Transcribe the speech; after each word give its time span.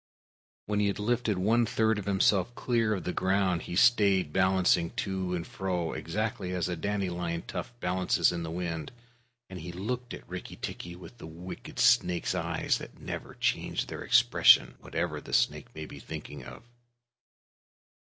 When 0.65 0.79
he 0.79 0.87
had 0.87 0.97
lifted 0.97 1.37
one 1.37 1.63
third 1.67 1.99
of 1.99 2.05
himself 2.05 2.55
clear 2.55 2.95
of 2.95 3.03
the 3.03 3.13
ground, 3.13 3.61
he 3.61 3.75
stayed 3.75 4.33
balancing 4.33 4.89
to 4.95 5.35
and 5.35 5.45
fro 5.45 5.93
exactly 5.93 6.53
as 6.53 6.67
a 6.67 6.75
dandelion 6.75 7.43
tuft 7.43 7.79
balances 7.79 8.31
in 8.31 8.41
the 8.41 8.49
wind, 8.49 8.91
and 9.47 9.59
he 9.59 9.71
looked 9.71 10.15
at 10.15 10.27
Rikki 10.27 10.55
tikki 10.55 10.95
with 10.95 11.19
the 11.19 11.27
wicked 11.27 11.77
snake's 11.77 12.33
eyes 12.33 12.79
that 12.79 12.99
never 12.99 13.35
change 13.35 13.85
their 13.85 14.01
expression, 14.01 14.73
whatever 14.79 15.21
the 15.21 15.33
snake 15.33 15.67
may 15.75 15.85
be 15.85 15.99
thinking 15.99 16.43
of. 16.45 16.63